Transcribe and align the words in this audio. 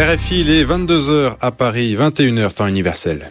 RFI, 0.00 0.40
il 0.40 0.50
est 0.50 0.64
22h 0.64 1.34
à 1.42 1.50
Paris, 1.50 1.94
21h 1.94 2.54
temps 2.54 2.66
universel. 2.66 3.30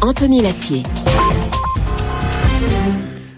Anthony 0.00 0.42
Latier. 0.42 0.84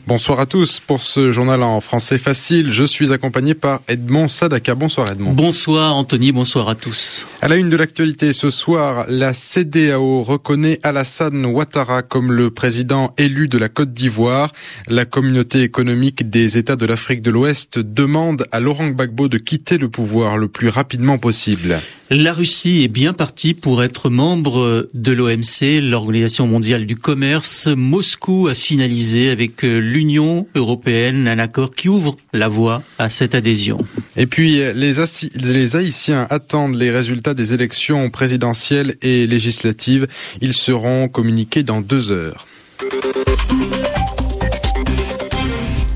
Bonsoir 0.05 0.41
à 0.41 0.47
tous. 0.47 0.81
Pour 0.81 1.01
ce 1.01 1.31
journal 1.31 1.63
en 1.63 1.81
français 1.81 2.19
facile, 2.19 2.73
je 2.73 2.83
suis 2.83 3.13
accompagné 3.13 3.55
par 3.55 3.83
Edmond 3.87 4.27
Sadaka. 4.27 4.75
Bonsoir 4.75 5.09
Edmond. 5.09 5.33
Bonsoir 5.33 5.95
Anthony, 5.95 6.33
bonsoir 6.33 6.69
à 6.69 6.75
tous. 6.75 7.25
À 7.41 7.47
la 7.47 7.55
une 7.55 7.71
de 7.71 7.77
l'actualité 7.77 8.33
ce 8.33 8.51
soir, 8.51 9.07
la 9.09 9.33
CDAO 9.33 10.25
reconnaît 10.25 10.81
Alassane 10.83 11.47
Ouattara 11.47 12.03
comme 12.03 12.33
le 12.33 12.51
président 12.51 13.15
élu 13.17 13.47
de 13.47 13.59
la 13.59 13.69
Côte 13.69 13.93
d'Ivoire. 13.93 14.53
La 14.89 15.05
communauté 15.05 15.63
économique 15.63 16.29
des 16.29 16.59
États 16.59 16.77
de 16.77 16.85
l'Afrique 16.85 17.23
de 17.23 17.31
l'Ouest 17.31 17.79
demande 17.79 18.45
à 18.51 18.59
Laurent 18.59 18.89
Gbagbo 18.89 19.29
de 19.29 19.39
quitter 19.39 19.79
le 19.79 19.89
pouvoir 19.89 20.37
le 20.37 20.49
plus 20.49 20.69
rapidement 20.69 21.19
possible. 21.19 21.81
La 22.15 22.35
Russie 22.35 22.83
est 22.83 22.89
bien 22.89 23.15
partie 23.15 23.55
pour 23.55 23.83
être 23.83 24.11
membre 24.11 24.91
de 24.93 25.13
l'OMC, 25.13 25.81
l'Organisation 25.81 26.47
mondiale 26.47 26.85
du 26.85 26.95
commerce. 26.95 27.69
Moscou 27.69 28.49
a 28.49 28.55
finalisé 28.55 29.31
avec 29.31 29.65
l'Union 29.93 30.47
européenne 30.55 31.29
un 31.29 31.39
accord 31.39 31.75
qui 31.75 31.89
ouvre 31.89 32.17
la 32.33 32.49
voie 32.49 32.83
à 32.99 33.11
cette 33.11 33.35
adhésion. 33.35 33.77
Et 34.17 34.27
puis, 34.27 34.57
les, 34.75 34.95
les 35.35 35.77
Haïtiens 35.77 36.27
attendent 36.31 36.77
les 36.77 36.91
résultats 36.91 37.35
des 37.35 37.53
élections 37.53 38.09
présidentielles 38.11 38.97
et 39.03 39.27
législatives. 39.27 40.07
Ils 40.41 40.55
seront 40.55 41.09
communiqués 41.09 41.63
dans 41.63 41.83
deux 41.83 42.11
heures. 42.11 42.47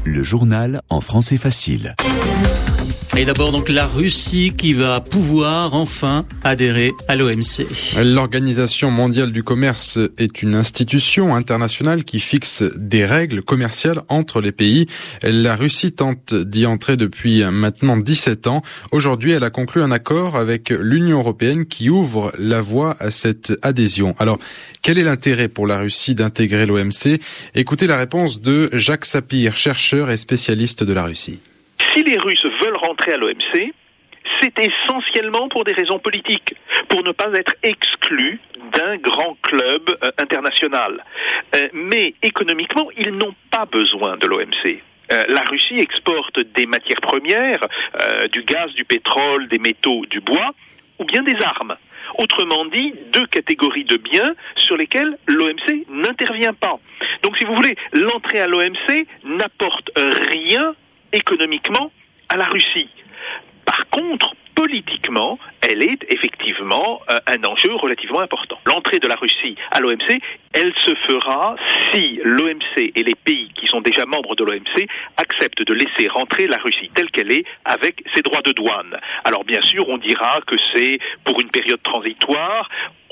Le 0.04 0.22
journal 0.22 0.82
en 0.90 1.00
français 1.00 1.38
facile. 1.38 1.94
Et 3.18 3.24
d'abord 3.24 3.50
donc 3.50 3.70
la 3.70 3.86
Russie 3.86 4.52
qui 4.54 4.74
va 4.74 5.00
pouvoir 5.00 5.72
enfin 5.72 6.26
adhérer 6.44 6.92
à 7.08 7.16
l'OMC. 7.16 7.66
L'Organisation 7.96 8.90
mondiale 8.90 9.32
du 9.32 9.42
commerce 9.42 9.98
est 10.18 10.42
une 10.42 10.54
institution 10.54 11.34
internationale 11.34 12.04
qui 12.04 12.20
fixe 12.20 12.62
des 12.76 13.06
règles 13.06 13.40
commerciales 13.40 14.02
entre 14.10 14.42
les 14.42 14.52
pays. 14.52 14.84
La 15.22 15.56
Russie 15.56 15.92
tente 15.92 16.34
d'y 16.34 16.66
entrer 16.66 16.98
depuis 16.98 17.42
maintenant 17.44 17.96
17 17.96 18.48
ans. 18.48 18.60
Aujourd'hui, 18.92 19.32
elle 19.32 19.44
a 19.44 19.50
conclu 19.50 19.80
un 19.80 19.92
accord 19.92 20.36
avec 20.36 20.68
l'Union 20.68 21.20
européenne 21.20 21.64
qui 21.64 21.88
ouvre 21.88 22.34
la 22.38 22.60
voie 22.60 22.96
à 23.00 23.10
cette 23.10 23.58
adhésion. 23.62 24.14
Alors, 24.18 24.38
quel 24.82 24.98
est 24.98 25.04
l'intérêt 25.04 25.48
pour 25.48 25.66
la 25.66 25.78
Russie 25.78 26.14
d'intégrer 26.14 26.66
l'OMC 26.66 27.18
Écoutez 27.54 27.86
la 27.86 27.96
réponse 27.96 28.42
de 28.42 28.68
Jacques 28.74 29.06
Sapir, 29.06 29.56
chercheur 29.56 30.10
et 30.10 30.18
spécialiste 30.18 30.84
de 30.84 30.92
la 30.92 31.04
Russie. 31.04 31.38
Si 31.94 32.02
les 32.02 32.18
Russes 32.18 32.46
veulent 32.62 32.75
rentrer 32.96 33.12
à 33.12 33.16
l'OMC, 33.16 33.72
c'est 34.40 34.54
essentiellement 34.58 35.48
pour 35.48 35.64
des 35.64 35.72
raisons 35.72 35.98
politiques, 35.98 36.54
pour 36.88 37.02
ne 37.02 37.12
pas 37.12 37.30
être 37.34 37.54
exclus 37.62 38.40
d'un 38.72 38.96
grand 38.96 39.36
club 39.42 39.82
euh, 40.02 40.10
international. 40.18 41.04
Euh, 41.54 41.68
mais 41.72 42.14
économiquement, 42.22 42.88
ils 42.96 43.12
n'ont 43.12 43.34
pas 43.50 43.66
besoin 43.66 44.16
de 44.16 44.26
l'OMC. 44.26 44.82
Euh, 45.12 45.24
la 45.28 45.42
Russie 45.42 45.78
exporte 45.78 46.40
des 46.40 46.66
matières 46.66 47.00
premières, 47.00 47.60
du 48.32 48.42
gaz, 48.42 48.72
du 48.72 48.84
pétrole, 48.84 49.46
des 49.48 49.58
métaux, 49.58 50.04
du 50.06 50.20
bois, 50.20 50.50
ou 50.98 51.04
bien 51.04 51.22
des 51.22 51.36
armes. 51.42 51.76
Autrement 52.18 52.64
dit, 52.66 52.94
deux 53.12 53.26
catégories 53.26 53.84
de 53.84 53.96
biens 53.96 54.34
sur 54.56 54.76
lesquelles 54.76 55.16
l'OMC 55.26 55.86
n'intervient 55.88 56.54
pas. 56.54 56.78
Donc, 57.22 57.36
si 57.36 57.44
vous 57.44 57.54
voulez, 57.54 57.76
l'entrée 57.92 58.40
à 58.40 58.46
l'OMC 58.46 59.06
n'apporte 59.24 59.90
rien 59.96 60.74
économiquement 61.12 61.90
à 62.28 62.36
la 62.36 62.46
Russie. 62.46 62.90
Par 63.64 63.88
contre, 63.90 64.34
politiquement, 64.56 65.38
elle 65.60 65.82
est 65.82 66.04
effectivement 66.08 67.00
euh, 67.10 67.18
un 67.28 67.44
enjeu 67.44 67.74
relativement 67.76 68.20
important. 68.20 68.58
L'entrée 68.64 68.98
de 68.98 69.06
la 69.06 69.14
Russie 69.14 69.54
à 69.70 69.80
l'OMC, 69.80 70.18
elle 70.54 70.72
se 70.84 70.94
fera 71.06 71.54
si 71.92 72.18
l'OMC 72.24 72.92
et 72.96 73.02
les 73.04 73.14
pays 73.14 73.50
qui 73.54 73.66
sont 73.66 73.82
déjà 73.82 74.06
membres 74.06 74.34
de 74.34 74.42
l'OMC 74.42 74.88
acceptent 75.18 75.62
de 75.62 75.74
laisser 75.74 76.08
rentrer 76.08 76.46
la 76.46 76.56
Russie 76.56 76.90
telle 76.94 77.10
qu'elle 77.10 77.32
est 77.32 77.44
avec 77.64 78.02
ses 78.14 78.22
droits 78.22 78.42
de 78.42 78.52
douane. 78.52 78.98
Alors 79.24 79.44
bien 79.44 79.60
sûr, 79.60 79.88
on 79.88 79.98
dira 79.98 80.40
que 80.46 80.56
c'est 80.74 80.98
pour 81.24 81.38
une 81.40 81.50
période 81.50 81.82
transitoire, 81.82 82.68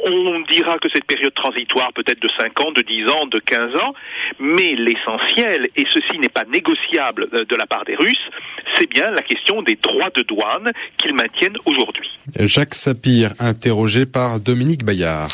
on 0.06 0.40
dira 0.40 0.78
que 0.78 0.88
cette 0.92 1.04
période 1.04 1.34
transitoire 1.34 1.92
peut 1.92 2.04
être 2.06 2.20
de 2.20 2.28
5 2.38 2.60
ans, 2.60 2.72
de 2.72 2.82
10 2.82 3.08
ans, 3.10 3.26
de 3.26 3.38
15 3.38 3.82
ans, 3.82 3.94
mais 4.38 4.74
l'essentiel, 4.74 5.68
et 5.76 5.86
ceci 5.92 6.18
n'est 6.18 6.28
pas 6.28 6.44
négociable 6.44 7.28
euh, 7.32 7.44
de 7.44 7.56
la 7.56 7.66
part 7.66 7.84
des 7.84 7.94
Russes, 7.94 8.30
c'est 8.78 8.88
bien 8.88 9.10
la 9.10 9.22
question 9.22 9.62
des 9.62 9.76
droits 9.76 10.10
de 10.14 10.22
douane 10.22 10.72
qu'ils 10.98 11.14
maintiennent 11.14 11.33
aujourd'hui. 11.64 12.08
Jacques 12.40 12.74
Sapir, 12.74 13.34
interrogé 13.38 14.06
par 14.06 14.40
Dominique 14.40 14.84
Bayard. 14.84 15.30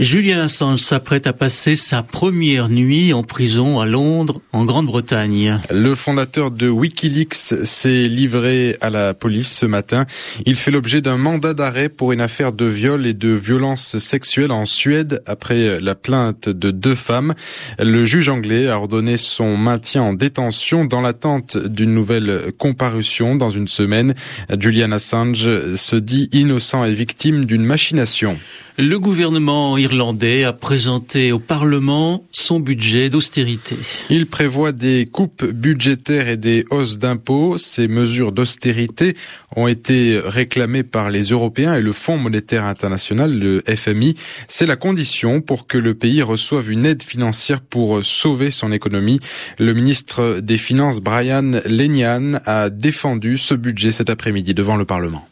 Julian 0.00 0.40
Assange 0.40 0.80
s'apprête 0.80 1.26
à 1.26 1.32
passer 1.32 1.76
sa 1.76 2.02
première 2.02 2.68
nuit 2.68 3.12
en 3.12 3.22
prison 3.22 3.78
à 3.78 3.86
Londres, 3.86 4.40
en 4.52 4.64
Grande-Bretagne. 4.64 5.60
Le 5.70 5.94
fondateur 5.94 6.50
de 6.50 6.68
Wikileaks 6.68 7.34
s'est 7.34 8.04
livré 8.04 8.76
à 8.80 8.90
la 8.90 9.14
police 9.14 9.52
ce 9.52 9.66
matin. 9.66 10.06
Il 10.46 10.56
fait 10.56 10.70
l'objet 10.70 11.02
d'un 11.02 11.18
mandat 11.18 11.54
d'arrêt 11.54 11.88
pour 11.88 12.10
une 12.12 12.20
affaire 12.20 12.52
de 12.52 12.64
viol 12.64 13.06
et 13.06 13.14
de 13.14 13.28
violence 13.28 13.98
sexuelle 13.98 14.50
en 14.50 14.64
Suède 14.64 15.22
après 15.26 15.78
la 15.78 15.94
plainte 15.94 16.48
de 16.48 16.70
deux 16.70 16.96
femmes. 16.96 17.34
Le 17.78 18.04
juge 18.04 18.28
anglais 18.28 18.68
a 18.68 18.78
ordonné 18.78 19.16
son 19.16 19.56
maintien 19.56 20.02
en 20.02 20.14
détention 20.14 20.84
dans 20.84 21.02
l'attente 21.02 21.56
d'une 21.56 21.94
nouvelle 21.94 22.52
comparution 22.58 23.36
dans 23.36 23.50
une 23.50 23.68
semaine. 23.68 24.14
Julian 24.58 24.90
Assange 24.90 25.41
se 25.42 25.96
dit 25.96 26.28
innocent 26.32 26.84
et 26.84 26.92
victime 26.92 27.44
d'une 27.44 27.64
machination. 27.64 28.38
Le 28.78 28.98
gouvernement 28.98 29.76
irlandais 29.76 30.44
a 30.44 30.54
présenté 30.54 31.30
au 31.30 31.38
Parlement 31.38 32.24
son 32.32 32.58
budget 32.58 33.10
d'austérité. 33.10 33.76
Il 34.08 34.26
prévoit 34.26 34.72
des 34.72 35.04
coupes 35.04 35.44
budgétaires 35.44 36.26
et 36.26 36.38
des 36.38 36.64
hausses 36.70 36.96
d'impôts. 36.96 37.58
Ces 37.58 37.86
mesures 37.86 38.32
d'austérité 38.32 39.14
ont 39.56 39.66
été 39.66 40.18
réclamées 40.24 40.84
par 40.84 41.10
les 41.10 41.24
Européens 41.24 41.74
et 41.74 41.82
le 41.82 41.92
Fonds 41.92 42.16
monétaire 42.16 42.64
international, 42.64 43.38
le 43.38 43.62
FMI. 43.68 44.14
C'est 44.48 44.66
la 44.66 44.76
condition 44.76 45.42
pour 45.42 45.66
que 45.66 45.76
le 45.76 45.92
pays 45.92 46.22
reçoive 46.22 46.70
une 46.70 46.86
aide 46.86 47.02
financière 47.02 47.60
pour 47.60 48.02
sauver 48.02 48.50
son 48.50 48.72
économie. 48.72 49.20
Le 49.58 49.74
ministre 49.74 50.40
des 50.40 50.56
Finances, 50.56 51.00
Brian 51.00 51.60
Lenihan, 51.66 52.40
a 52.46 52.70
défendu 52.70 53.36
ce 53.36 53.54
budget 53.54 53.92
cet 53.92 54.08
après-midi 54.08 54.54
devant 54.54 54.76
le 54.76 54.86
Parlement. 54.86 55.28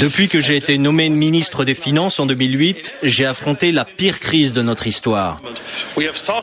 Depuis 0.00 0.28
que 0.28 0.40
j'ai 0.40 0.56
été 0.56 0.78
nommé 0.78 1.08
ministre 1.08 1.64
des 1.64 1.74
Finances 1.74 2.20
en 2.20 2.26
2008, 2.26 2.94
j'ai 3.02 3.26
affronté 3.26 3.72
la 3.72 3.84
pire 3.84 4.20
crise 4.20 4.52
de 4.52 4.62
notre 4.62 4.86
histoire. 4.86 5.40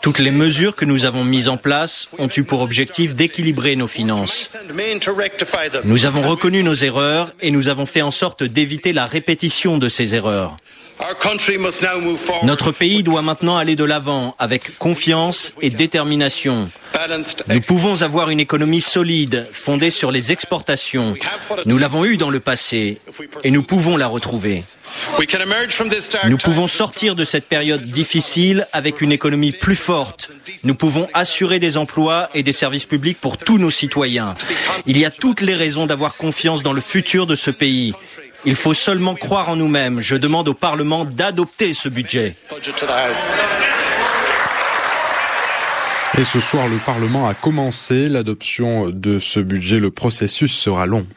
Toutes 0.02 0.20
les 0.20 0.32
mesures 0.32 0.76
que 0.76 0.86
nous 0.86 1.06
avons 1.06 1.24
mises 1.24 1.48
en 1.48 1.58
place 1.58 2.10
ont 2.18 2.28
eu 2.36 2.44
pour 2.44 2.62
objectif 2.62 3.14
d'équilibrer 3.14 3.76
nos 3.76 3.88
finances. 3.88 4.58
Nous 5.84 6.06
avons 6.06 6.22
reconnu 6.22 6.64
nos 6.64 6.76
erreurs 6.76 7.34
et 7.42 7.52
nous 7.52 7.70
avons 7.70 7.86
fait 7.86 8.02
en 8.02 8.12
sorte 8.12 8.44
d'éviter 8.44 8.94
la 8.94 9.06
répétition 9.06 9.78
de 9.78 9.90
ces 9.90 10.16
erreurs. 10.16 10.58
Notre 12.44 12.72
pays 12.72 13.04
doit 13.04 13.22
maintenant 13.22 13.58
aller 13.58 13.76
de 13.76 13.84
l'avant 13.84 14.36
avec 14.40 14.78
confiance 14.78 15.54
et 15.62 15.70
détermination. 15.70 16.70
Nous 17.50 17.62
pouvons 17.62 18.02
avoir 18.02 18.30
une 18.30 18.40
économie 18.40 18.82
solide, 18.82 19.48
fondée 19.52 19.90
sur 19.90 20.12
les 20.12 20.32
exportations. 20.32 21.16
Nous 21.66 21.78
l'avons 21.78 22.06
eu 22.06 22.18
dans 22.18 22.30
le 22.30 22.40
passé 22.40 23.00
et 23.44 23.52
nous 23.52 23.64
pouvons 23.64 23.98
la 23.98 24.08
retrouver. 24.08 24.62
Nous 26.28 26.38
pouvons 26.38 26.68
sortir 26.68 27.16
de 27.16 27.24
cette 27.24 27.48
période 27.48 27.84
difficile 27.84 28.68
avec 28.72 29.02
une 29.02 29.12
économie 29.12 29.52
plus 29.52 29.76
forte. 29.76 30.32
Nous 30.64 30.76
pouvons 30.76 31.08
assurer 31.14 31.60
des 31.60 31.78
emplois 31.78 32.30
et 32.34 32.44
des 32.44 32.54
services 32.54 32.86
publics 32.86 33.20
pour 33.20 33.38
tous 33.38 33.58
nos 33.58 33.70
citoyens. 33.70 34.36
Il 34.86 34.98
y 34.98 35.06
a 35.06 35.12
toutes 35.12 35.42
les 35.42 35.56
raisons 35.56 35.86
d'avoir 35.86 36.16
confiance 36.16 36.64
dans 36.64 36.74
le 36.74 36.82
futur 36.82 37.28
de 37.28 37.36
ce 37.36 37.52
pays. 37.52 37.94
Il 38.46 38.56
faut 38.56 38.74
seulement 38.74 39.16
croire 39.16 39.50
en 39.50 39.56
nous-mêmes. 39.56 40.02
Je 40.02 40.16
demande 40.16 40.48
au 40.48 40.54
Parlement 40.54 41.06
d'adopter 41.06 41.74
ce 41.74 41.90
budget. 41.90 42.34
Et 46.18 46.24
ce 46.24 46.40
soir, 46.40 46.68
le 46.68 46.78
Parlement 46.78 47.28
a 47.28 47.34
commencé 47.34 48.08
l'adoption 48.08 48.90
de 48.90 49.20
ce 49.20 49.40
budget. 49.40 49.80
Le 49.80 49.92
processus 49.92 50.54
sera 50.54 50.86
long. 50.86 51.08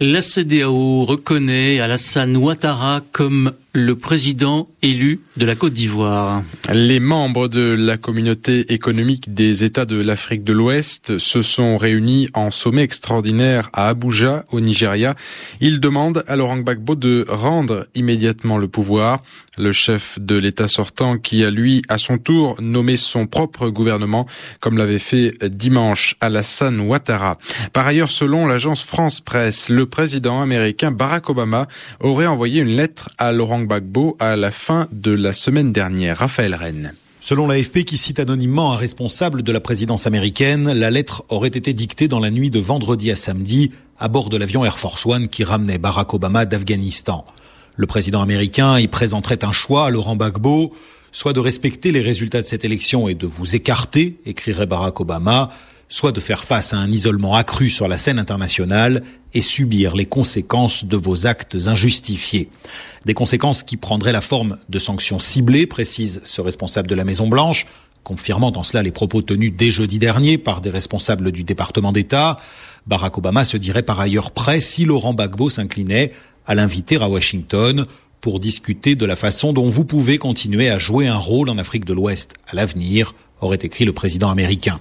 La 0.00 0.22
CDAO 0.22 1.04
reconnaît 1.04 1.80
Alassane 1.80 2.36
Ouattara 2.36 3.00
comme 3.12 3.52
le 3.72 3.94
président 3.94 4.68
élu 4.82 5.20
de 5.36 5.46
la 5.46 5.54
Côte 5.54 5.72
d'Ivoire. 5.72 6.42
Les 6.72 6.98
membres 6.98 7.46
de 7.46 7.60
la 7.60 7.96
communauté 7.96 8.72
économique 8.72 9.32
des 9.32 9.62
États 9.62 9.84
de 9.84 9.96
l'Afrique 9.96 10.42
de 10.42 10.52
l'Ouest 10.52 11.18
se 11.18 11.40
sont 11.42 11.76
réunis 11.76 12.28
en 12.34 12.50
sommet 12.50 12.82
extraordinaire 12.82 13.70
à 13.72 13.88
Abuja, 13.88 14.44
au 14.50 14.60
Nigeria. 14.60 15.14
Ils 15.60 15.78
demandent 15.78 16.24
à 16.26 16.34
Laurent 16.34 16.58
Gbagbo 16.58 16.96
de 16.96 17.24
rendre 17.28 17.86
immédiatement 17.94 18.58
le 18.58 18.66
pouvoir. 18.66 19.22
Le 19.56 19.72
chef 19.72 20.18
de 20.18 20.36
l'État 20.36 20.68
sortant 20.68 21.18
qui 21.18 21.44
a 21.44 21.50
lui, 21.50 21.82
à 21.88 21.98
son 21.98 22.18
tour, 22.18 22.56
nommé 22.60 22.96
son 22.96 23.26
propre 23.26 23.68
gouvernement, 23.68 24.26
comme 24.60 24.78
l'avait 24.78 24.98
fait 24.98 25.34
dimanche 25.44 26.16
Alassane 26.20 26.80
Ouattara. 26.80 27.38
Par 27.72 27.86
ailleurs, 27.86 28.10
selon 28.10 28.46
l'agence 28.46 28.82
France 28.82 29.20
Presse, 29.20 29.68
le 29.68 29.86
président 29.86 30.40
américain 30.40 30.90
Barack 30.90 31.30
Obama 31.30 31.68
aurait 32.00 32.26
envoyé 32.26 32.62
une 32.62 32.74
lettre 32.74 33.10
à 33.18 33.32
Laurent 33.32 33.59
Gbagbo 33.64 34.16
à 34.18 34.36
la 34.36 34.50
fin 34.50 34.88
de 34.92 35.10
la 35.10 35.32
semaine 35.32 35.72
dernière. 35.72 36.18
Raphaël 36.18 36.54
Rennes. 36.54 36.94
Selon 37.20 37.46
l'AFP 37.46 37.84
qui 37.84 37.98
cite 37.98 38.18
anonymement 38.18 38.72
un 38.72 38.76
responsable 38.76 39.42
de 39.42 39.52
la 39.52 39.60
présidence 39.60 40.06
américaine, 40.06 40.72
la 40.72 40.90
lettre 40.90 41.22
aurait 41.28 41.48
été 41.48 41.74
dictée 41.74 42.08
dans 42.08 42.18
la 42.18 42.30
nuit 42.30 42.50
de 42.50 42.58
vendredi 42.58 43.10
à 43.10 43.16
samedi 43.16 43.72
à 43.98 44.08
bord 44.08 44.30
de 44.30 44.38
l'avion 44.38 44.64
Air 44.64 44.78
Force 44.78 45.04
One 45.04 45.28
qui 45.28 45.44
ramenait 45.44 45.78
Barack 45.78 46.14
Obama 46.14 46.46
d'Afghanistan. 46.46 47.26
Le 47.76 47.86
président 47.86 48.22
américain 48.22 48.78
y 48.78 48.88
présenterait 48.88 49.44
un 49.44 49.52
choix 49.52 49.86
à 49.86 49.90
Laurent 49.90 50.16
Gbagbo, 50.16 50.72
soit 51.12 51.32
de 51.32 51.40
respecter 51.40 51.92
les 51.92 52.00
résultats 52.00 52.40
de 52.40 52.46
cette 52.46 52.64
élection 52.64 53.08
et 53.08 53.14
de 53.14 53.26
vous 53.26 53.54
écarter, 53.54 54.16
écrirait 54.24 54.66
Barack 54.66 54.98
Obama, 55.00 55.50
soit 55.90 56.12
de 56.12 56.20
faire 56.20 56.44
face 56.44 56.72
à 56.72 56.78
un 56.78 56.90
isolement 56.90 57.34
accru 57.34 57.68
sur 57.68 57.88
la 57.88 57.98
scène 57.98 58.18
internationale 58.18 59.02
et 59.34 59.42
subir 59.42 59.94
les 59.94 60.06
conséquences 60.06 60.84
de 60.84 60.96
vos 60.96 61.26
actes 61.26 61.56
injustifiés. 61.66 62.48
Des 63.04 63.14
conséquences 63.14 63.62
qui 63.62 63.76
prendraient 63.76 64.12
la 64.12 64.20
forme 64.20 64.56
de 64.68 64.78
sanctions 64.78 65.18
ciblées, 65.18 65.66
précise 65.66 66.22
ce 66.24 66.40
responsable 66.40 66.88
de 66.88 66.94
la 66.94 67.04
Maison 67.04 67.28
Blanche, 67.28 67.66
confirmant 68.04 68.52
en 68.56 68.62
cela 68.62 68.82
les 68.82 68.92
propos 68.92 69.20
tenus 69.20 69.52
dès 69.54 69.70
jeudi 69.70 69.98
dernier 69.98 70.38
par 70.38 70.60
des 70.60 70.70
responsables 70.70 71.32
du 71.32 71.44
département 71.44 71.92
d'État. 71.92 72.38
Barack 72.86 73.18
Obama 73.18 73.44
se 73.44 73.56
dirait 73.56 73.82
par 73.82 74.00
ailleurs 74.00 74.30
prêt, 74.30 74.60
si 74.60 74.84
Laurent 74.84 75.12
Gbagbo 75.12 75.50
s'inclinait, 75.50 76.12
à 76.46 76.54
l'inviter 76.54 76.96
à 76.96 77.08
Washington 77.08 77.84
pour 78.20 78.38
discuter 78.38 78.94
de 78.94 79.06
la 79.06 79.16
façon 79.16 79.52
dont 79.52 79.68
vous 79.68 79.84
pouvez 79.84 80.18
continuer 80.18 80.68
à 80.70 80.78
jouer 80.78 81.08
un 81.08 81.16
rôle 81.16 81.48
en 81.48 81.58
Afrique 81.58 81.84
de 81.84 81.94
l'Ouest 81.94 82.34
à 82.46 82.54
l'avenir 82.54 83.14
aurait 83.40 83.58
écrit 83.62 83.84
le 83.84 83.92
président 83.92 84.30
américain. 84.30 84.78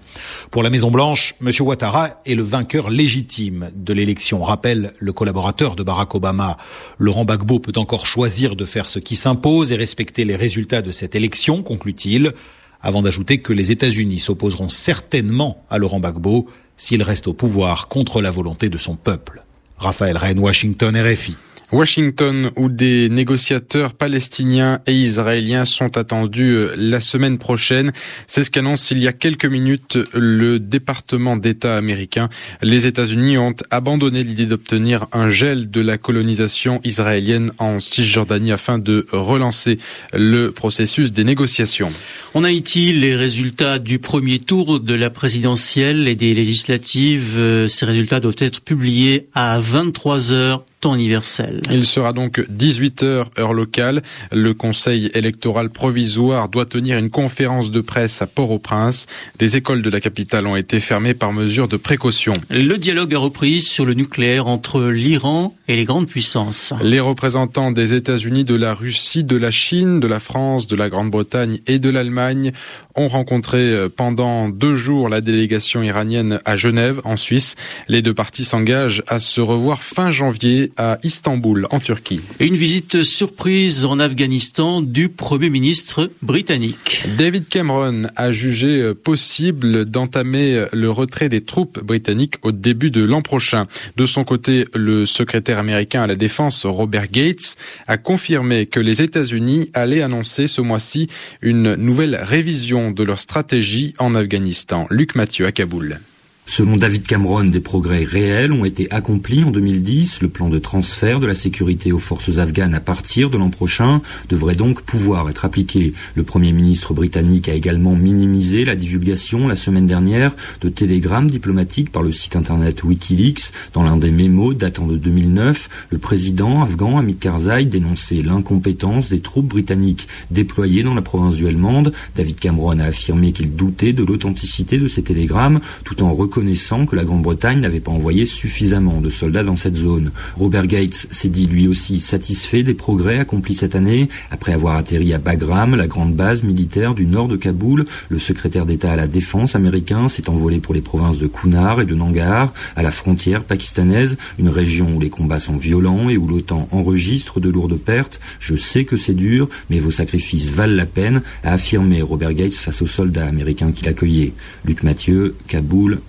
Pour 0.51 0.63
la 0.63 0.69
Maison 0.69 0.91
Blanche, 0.91 1.35
M. 1.41 1.51
Ouattara 1.59 2.21
est 2.25 2.35
le 2.35 2.43
vainqueur 2.43 2.89
légitime 2.89 3.71
de 3.75 3.93
l'élection, 3.93 4.41
rappelle 4.43 4.93
le 4.99 5.13
collaborateur 5.13 5.75
de 5.75 5.83
Barack 5.83 6.15
Obama. 6.15 6.57
Laurent 6.97 7.25
Gbagbo 7.25 7.59
peut 7.59 7.77
encore 7.77 8.05
choisir 8.05 8.55
de 8.55 8.65
faire 8.65 8.89
ce 8.89 8.99
qui 8.99 9.15
s'impose 9.15 9.71
et 9.71 9.75
respecter 9.75 10.25
les 10.25 10.35
résultats 10.35 10.81
de 10.81 10.91
cette 10.91 11.15
élection, 11.15 11.63
conclut-il, 11.63 12.33
avant 12.81 13.01
d'ajouter 13.01 13.39
que 13.39 13.53
les 13.53 13.71
États-Unis 13.71 14.19
s'opposeront 14.19 14.69
certainement 14.69 15.65
à 15.69 15.77
Laurent 15.77 15.99
Gbagbo 15.99 16.47
s'il 16.77 17.03
reste 17.03 17.27
au 17.27 17.33
pouvoir 17.33 17.87
contre 17.87 18.21
la 18.21 18.31
volonté 18.31 18.69
de 18.69 18.77
son 18.77 18.95
peuple. 18.95 19.43
Raphaël 19.77 20.17
Rennes, 20.17 20.39
Washington, 20.39 20.95
RFI. 20.95 21.35
Washington, 21.71 22.51
où 22.55 22.69
des 22.69 23.09
négociateurs 23.09 23.93
palestiniens 23.93 24.79
et 24.87 24.93
israéliens 24.93 25.65
sont 25.65 25.97
attendus 25.97 26.51
euh, 26.51 26.73
la 26.75 26.99
semaine 26.99 27.37
prochaine. 27.37 27.91
C'est 28.27 28.43
ce 28.43 28.49
qu'annonce 28.49 28.91
il 28.91 28.99
y 28.99 29.07
a 29.07 29.13
quelques 29.13 29.45
minutes 29.45 29.97
le 30.13 30.59
département 30.59 31.37
d'État 31.37 31.77
américain. 31.77 32.29
Les 32.61 32.87
États-Unis 32.87 33.37
ont 33.37 33.53
abandonné 33.69 34.23
l'idée 34.23 34.45
d'obtenir 34.45 35.05
un 35.11 35.29
gel 35.29 35.69
de 35.69 35.81
la 35.81 35.97
colonisation 35.97 36.81
israélienne 36.83 37.51
en 37.59 37.79
Cisjordanie 37.79 38.51
afin 38.51 38.79
de 38.79 39.05
relancer 39.11 39.77
le 40.13 40.51
processus 40.51 41.11
des 41.11 41.23
négociations. 41.23 41.91
En 42.33 42.43
Haïti, 42.43 42.93
les 42.93 43.15
résultats 43.15 43.79
du 43.79 43.99
premier 43.99 44.39
tour 44.39 44.79
de 44.79 44.93
la 44.93 45.09
présidentielle 45.09 46.07
et 46.07 46.15
des 46.15 46.33
législatives, 46.33 47.35
euh, 47.37 47.67
ces 47.67 47.85
résultats 47.85 48.19
doivent 48.19 48.35
être 48.39 48.61
publiés 48.61 49.27
à 49.33 49.59
23 49.59 50.33
heures 50.33 50.63
temps 50.79 50.95
universel. 50.95 51.61
Il 51.71 51.85
sera 51.85 52.13
donc 52.13 52.43
18 52.49 53.03
heures 53.03 53.31
heure 53.37 53.53
locale. 53.53 54.01
Le 54.31 54.53
Conseil 54.53 55.11
électoral 55.13 55.69
provisoire 55.69 56.49
doit 56.49 56.65
tenir 56.65 56.97
une 56.97 57.09
conférence 57.09 57.71
de 57.71 57.81
presse 57.81 58.21
à 58.21 58.27
Port-au-Prince. 58.27 59.05
Les 59.39 59.55
écoles 59.55 59.81
de 59.81 59.89
la 59.89 59.99
capitale 59.99 60.47
ont 60.47 60.55
été 60.55 60.79
fermées 60.79 61.13
par 61.13 61.33
mesure 61.33 61.67
de 61.67 61.77
précaution. 61.77 62.33
Le 62.49 62.77
dialogue 62.77 63.13
a 63.13 63.19
repris 63.19 63.61
sur 63.61 63.85
le 63.85 63.93
nucléaire 63.93 64.47
entre 64.47 64.83
l'Iran 64.83 65.55
et 65.67 65.75
les 65.75 65.85
grandes 65.85 66.07
puissances. 66.07 66.73
Les 66.81 66.99
représentants 66.99 67.71
des 67.71 67.93
États-Unis, 67.93 68.43
de 68.43 68.55
la 68.55 68.73
Russie, 68.73 69.23
de 69.23 69.37
la 69.37 69.51
Chine, 69.51 69.99
de 69.99 70.07
la 70.07 70.19
France, 70.19 70.67
de 70.67 70.75
la 70.75 70.89
Grande-Bretagne 70.89 71.59
et 71.67 71.79
de 71.79 71.89
l'Allemagne 71.89 72.51
ont 72.99 73.07
rencontré 73.07 73.57
euh, 73.57 73.87
pendant 73.89 74.49
deux 74.49 74.75
jours 74.75 75.07
la 75.07 75.21
délégation 75.21 75.81
iranienne 75.81 76.39
à 76.43 76.57
Genève, 76.57 76.99
en 77.05 77.15
Suisse. 77.15 77.55
Les 77.87 78.01
deux 78.01 78.13
parties 78.13 78.43
s'engagent 78.43 79.03
à 79.07 79.19
se 79.19 79.39
revoir 79.39 79.81
fin 79.81 80.11
janvier 80.11 80.71
à 80.75 80.99
Istanbul, 81.03 81.65
en 81.71 81.79
Turquie. 81.79 82.21
Une 82.39 82.55
visite 82.55 83.03
surprise 83.03 83.85
en 83.85 83.99
Afghanistan 83.99 84.81
du 84.81 85.07
Premier 85.07 85.49
ministre 85.49 86.11
britannique. 86.21 87.05
David 87.17 87.47
Cameron 87.47 88.03
a 88.17 88.31
jugé 88.33 88.81
euh, 88.81 88.93
possible 88.93 89.85
d'entamer 89.85 90.55
euh, 90.55 90.67
le 90.73 90.91
retrait 90.91 91.29
des 91.29 91.41
troupes 91.41 91.79
britanniques 91.81 92.35
au 92.41 92.51
début 92.51 92.91
de 92.91 93.01
l'an 93.01 93.21
prochain. 93.21 93.67
De 93.95 94.05
son 94.05 94.25
côté, 94.25 94.65
le 94.75 95.05
secrétaire 95.05 95.57
américain 95.57 96.01
à 96.03 96.07
la 96.07 96.15
défense, 96.15 96.65
Robert 96.65 97.09
Gates, 97.09 97.55
a 97.87 97.97
confirmé 97.97 98.65
que 98.65 98.81
les 98.81 99.01
États-Unis 99.01 99.69
allaient 99.73 100.01
annoncer 100.01 100.47
ce 100.47 100.61
mois-ci 100.61 101.07
une 101.41 101.75
nouvelle 101.75 102.19
révision 102.21 102.88
de 102.91 103.03
leur 103.03 103.19
stratégie 103.19 103.93
en 103.97 104.15
Afghanistan. 104.15 104.87
Luc 104.89 105.15
Mathieu 105.15 105.45
à 105.45 105.51
Kaboul. 105.51 105.99
Selon 106.49 106.77
David 106.77 107.03
Cameron, 107.05 107.45
des 107.45 107.59
progrès 107.59 108.03
réels 108.03 108.51
ont 108.51 108.65
été 108.65 108.91
accomplis 108.91 109.43
en 109.43 109.51
2010. 109.51 110.19
Le 110.21 110.29
plan 110.29 110.49
de 110.49 110.57
transfert 110.57 111.19
de 111.19 111.27
la 111.27 111.35
sécurité 111.35 111.91
aux 111.91 111.99
forces 111.99 112.39
afghanes 112.39 112.73
à 112.73 112.79
partir 112.79 113.29
de 113.29 113.37
l'an 113.37 113.51
prochain 113.51 114.01
devrait 114.29 114.55
donc 114.55 114.81
pouvoir 114.81 115.29
être 115.29 115.45
appliqué. 115.45 115.93
Le 116.15 116.23
Premier 116.23 116.51
ministre 116.51 116.95
britannique 116.95 117.49
a 117.49 117.53
également 117.53 117.95
minimisé 117.95 118.65
la 118.65 118.75
divulgation 118.75 119.47
la 119.47 119.55
semaine 119.55 119.85
dernière 119.85 120.35
de 120.61 120.69
télégrammes 120.69 121.29
diplomatiques 121.29 121.91
par 121.91 122.01
le 122.01 122.11
site 122.11 122.35
internet 122.35 122.83
Wikileaks. 122.83 123.51
Dans 123.73 123.83
l'un 123.83 123.97
des 123.97 124.11
mémos 124.11 124.57
datant 124.57 124.87
de 124.87 124.97
2009, 124.97 125.69
le 125.91 125.99
président 125.99 126.63
afghan 126.63 126.97
Hamid 126.97 127.19
Karzai 127.19 127.65
dénonçait 127.65 128.23
l'incompétence 128.23 129.09
des 129.09 129.19
troupes 129.19 129.49
britanniques 129.49 130.07
déployées 130.31 130.81
dans 130.81 130.95
la 130.95 131.03
province 131.03 131.35
du 131.35 131.45
Helmand. 131.45 131.83
David 132.15 132.39
Cameron 132.39 132.79
a 132.79 132.85
affirmé 132.85 133.33
qu'il 133.33 133.55
doutait 133.55 133.93
de 133.93 134.03
l'authenticité 134.03 134.79
de 134.79 134.87
ces 134.87 135.03
télégrammes 135.03 135.59
tout 135.83 136.01
en 136.01 136.11
reconnaissant 136.11 136.38
reconnaissant 136.39 136.85
que 136.85 136.95
la 136.95 137.03
Grande-Bretagne 137.03 137.59
n'avait 137.59 137.81
pas 137.81 137.91
envoyé 137.91 138.25
suffisamment 138.25 139.01
de 139.01 139.09
soldats 139.09 139.43
dans 139.43 139.57
cette 139.57 139.75
zone. 139.75 140.11
Robert 140.37 140.67
Gates 140.67 141.07
s'est 141.11 141.27
dit 141.27 141.47
lui 141.47 141.67
aussi 141.67 141.99
satisfait 141.99 142.63
des 142.63 142.73
progrès 142.73 143.19
accomplis 143.19 143.55
cette 143.55 143.75
année. 143.75 144.07
Après 144.31 144.53
avoir 144.53 144.77
atterri 144.77 145.13
à 145.13 145.17
Bagram, 145.17 145.75
la 145.75 145.87
grande 145.87 146.13
base 146.13 146.43
militaire 146.43 146.95
du 146.95 147.05
nord 147.05 147.27
de 147.27 147.35
Kaboul, 147.35 147.85
le 148.07 148.19
secrétaire 148.19 148.65
d'État 148.65 148.93
à 148.93 148.95
la 148.95 149.07
défense 149.07 149.57
américain 149.57 150.07
s'est 150.07 150.29
envolé 150.29 150.59
pour 150.59 150.73
les 150.73 150.79
provinces 150.79 151.17
de 151.17 151.27
Kunar 151.27 151.81
et 151.81 151.85
de 151.85 151.93
Nangar, 151.93 152.53
à 152.77 152.83
la 152.83 152.91
frontière 152.91 153.43
pakistanaise, 153.43 154.17
une 154.39 154.47
région 154.47 154.95
où 154.95 154.99
les 155.01 155.09
combats 155.09 155.41
sont 155.41 155.57
violents 155.57 156.07
et 156.07 156.15
où 156.15 156.25
l'OTAN 156.25 156.69
enregistre 156.71 157.41
de 157.41 157.49
lourdes 157.49 157.77
pertes. 157.77 158.21
Je 158.39 158.55
sais 158.55 158.85
que 158.85 158.95
c'est 158.95 159.13
dur, 159.13 159.49
mais 159.69 159.79
vos 159.79 159.91
sacrifices 159.91 160.51
valent 160.51 160.77
la 160.77 160.85
peine, 160.85 161.21
a 161.43 161.51
affirmé 161.51 162.01
Robert 162.01 162.33
Gates 162.33 162.53
face 162.53 162.81
aux 162.81 162.87
soldats 162.87 163.27
américains 163.27 163.73
qui 163.73 163.83
l'accueillaient. 163.83 164.31
Luc 164.63 164.83
Mathieu, 164.83 165.35
Kaboul, 165.49 165.99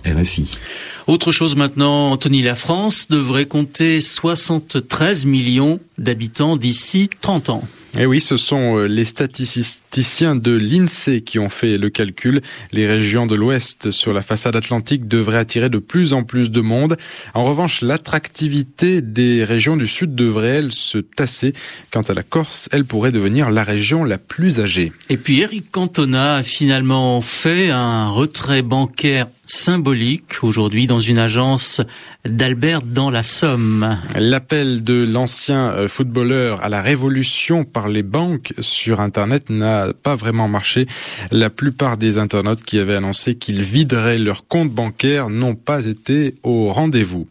Autre 1.07 1.31
chose 1.31 1.55
maintenant, 1.55 2.11
Anthony, 2.11 2.41
la 2.41 2.55
France 2.55 3.07
devrait 3.09 3.45
compter 3.45 4.01
73 4.01 5.25
millions 5.25 5.79
d'habitants 5.97 6.57
d'ici 6.57 7.09
30 7.21 7.49
ans. 7.49 7.63
Eh 7.99 8.05
oui, 8.05 8.21
ce 8.21 8.37
sont 8.37 8.77
euh, 8.77 8.85
les 8.85 9.03
statisticiens 9.03 10.37
de 10.37 10.51
l'INSEE 10.51 11.23
qui 11.23 11.39
ont 11.39 11.49
fait 11.49 11.77
le 11.77 11.89
calcul. 11.89 12.41
Les 12.71 12.87
régions 12.87 13.25
de 13.25 13.35
l'Ouest 13.35 13.91
sur 13.91 14.13
la 14.13 14.21
façade 14.21 14.55
atlantique 14.55 15.09
devraient 15.09 15.39
attirer 15.39 15.67
de 15.67 15.77
plus 15.77 16.13
en 16.13 16.23
plus 16.23 16.51
de 16.51 16.61
monde. 16.61 16.95
En 17.33 17.43
revanche, 17.43 17.81
l'attractivité 17.81 19.01
des 19.01 19.43
régions 19.43 19.75
du 19.75 19.87
Sud 19.87 20.15
devrait, 20.15 20.55
elle, 20.55 20.71
se 20.71 20.99
tasser. 20.99 21.51
Quant 21.91 22.03
à 22.03 22.13
la 22.13 22.23
Corse, 22.23 22.69
elle 22.71 22.85
pourrait 22.85 23.11
devenir 23.11 23.51
la 23.51 23.63
région 23.63 24.05
la 24.05 24.17
plus 24.17 24.61
âgée. 24.61 24.93
Et 25.09 25.17
puis 25.17 25.41
Eric 25.41 25.69
Cantona 25.69 26.35
a 26.35 26.43
finalement 26.43 27.21
fait 27.21 27.71
un 27.71 28.07
retrait 28.07 28.61
bancaire 28.61 29.27
symbolique 29.51 30.43
aujourd'hui 30.43 30.87
dans 30.87 30.99
une 30.99 31.17
agence 31.17 31.81
d'Albert 32.25 32.81
dans 32.81 33.09
la 33.09 33.23
Somme. 33.23 33.97
L'appel 34.15 34.83
de 34.83 35.05
l'ancien 35.05 35.71
euh, 35.71 35.87
footballeur 35.87 36.63
à 36.63 36.69
la 36.69 36.81
révolution 36.81 37.63
par 37.63 37.89
les 37.89 38.03
banques 38.03 38.53
sur 38.59 38.99
Internet 38.99 39.49
n'a 39.49 39.61
n'a 39.61 39.93
pas 39.93 40.15
vraiment 40.15 40.47
marché. 40.47 40.87
La 41.31 41.49
plupart 41.49 41.97
des 41.97 42.17
internautes 42.17 42.63
qui 42.63 42.79
avaient 42.79 42.95
annoncé 42.95 43.35
qu'ils 43.35 43.61
videraient 43.61 44.17
leur 44.17 44.47
compte 44.47 44.71
bancaire 44.71 45.29
n'ont 45.29 45.55
pas 45.55 45.85
été 45.85 46.35
au 46.43 46.71
rendez-vous. 46.71 47.27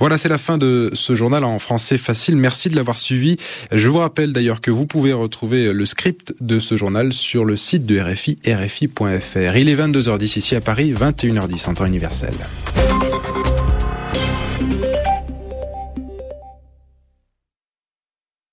Voilà, 0.00 0.18
c'est 0.18 0.28
la 0.28 0.38
fin 0.38 0.58
de 0.58 0.90
ce 0.92 1.14
journal 1.14 1.44
en 1.44 1.58
français 1.58 1.98
facile. 1.98 2.36
Merci 2.36 2.68
de 2.68 2.76
l'avoir 2.76 2.96
suivi. 2.96 3.36
Je 3.72 3.88
vous 3.88 3.98
rappelle 3.98 4.32
d'ailleurs 4.32 4.60
que 4.60 4.70
vous 4.70 4.86
pouvez 4.86 5.12
retrouver 5.12 5.72
le 5.72 5.86
script 5.86 6.34
de 6.40 6.58
ce 6.58 6.76
journal 6.76 7.12
sur 7.12 7.44
le 7.44 7.56
site 7.56 7.86
de 7.86 7.98
RFI, 8.00 8.38
rfi.fr. 8.46 9.56
Il 9.56 9.68
est 9.68 9.76
22h10 9.76 10.38
ici 10.38 10.56
à 10.56 10.60
Paris, 10.60 10.92
21h10 10.92 11.57
temps 11.62 11.86
universel. 11.86 12.77